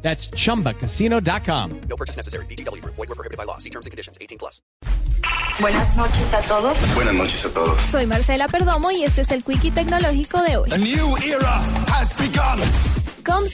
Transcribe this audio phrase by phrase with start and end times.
[0.00, 1.80] That's chumbacasino.com.
[1.88, 2.46] No purchase necessary.
[2.46, 2.82] BGW.
[2.84, 3.58] Void were prohibited by law.
[3.58, 4.16] See terms and conditions.
[4.20, 4.62] 18 plus.
[5.60, 6.94] Buenas noches a todos.
[6.94, 7.86] Buenas noches a todos.
[7.88, 10.70] Soy Marcela Perdomo y este es el Quickie Tecnológico de hoy.
[10.72, 12.60] A new era has begun.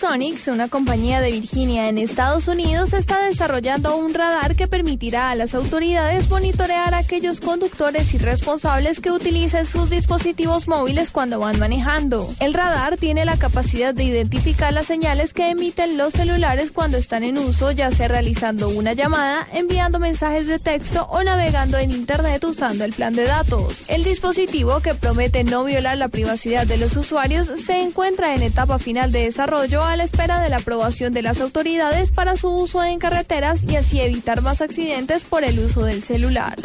[0.05, 5.35] Comsonics, una compañía de Virginia en Estados Unidos, está desarrollando un radar que permitirá a
[5.35, 12.29] las autoridades monitorear a aquellos conductores irresponsables que utilicen sus dispositivos móviles cuando van manejando.
[12.39, 17.25] El radar tiene la capacidad de identificar las señales que emiten los celulares cuando están
[17.25, 22.45] en uso, ya sea realizando una llamada, enviando mensajes de texto o navegando en Internet
[22.45, 23.87] usando el plan de datos.
[23.89, 28.79] El dispositivo, que promete no violar la privacidad de los usuarios, se encuentra en etapa
[28.79, 32.99] final de desarrollo la espera de la aprobación de las autoridades para su uso en
[32.99, 36.57] carreteras y así evitar más accidentes por el uso del celular.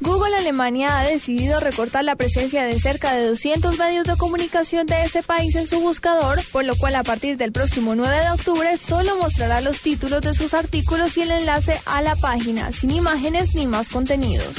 [0.00, 5.02] Google Alemania ha decidido recortar la presencia de cerca de 200 medios de comunicación de
[5.02, 8.76] ese país en su buscador, por lo cual a partir del próximo 9 de octubre
[8.76, 13.54] solo mostrará los títulos de sus artículos y el enlace a la página, sin imágenes
[13.54, 14.54] ni más contenidos.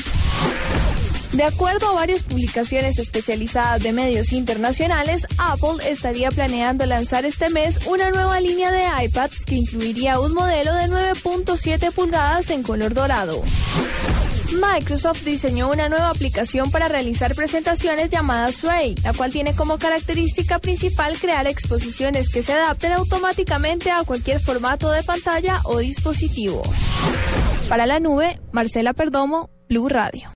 [1.34, 7.78] De acuerdo a varias publicaciones especializadas de medios internacionales, Apple estaría planeando lanzar este mes
[7.86, 13.44] una nueva línea de iPads que incluiría un modelo de 9.7 pulgadas en color dorado.
[14.52, 20.58] Microsoft diseñó una nueva aplicación para realizar presentaciones llamada Sway, la cual tiene como característica
[20.58, 26.64] principal crear exposiciones que se adapten automáticamente a cualquier formato de pantalla o dispositivo.
[27.70, 30.34] Para la nube, Marcela Perdomo, Blue Radio.